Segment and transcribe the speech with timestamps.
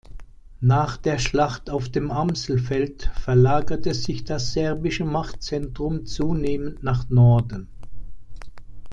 [0.61, 7.67] Nach der Schlacht auf dem Amselfeld verlagerte sich das serbische Machtzentrum zunehmend nach Norden.